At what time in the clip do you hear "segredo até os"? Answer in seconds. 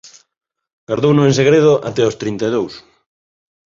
1.39-2.17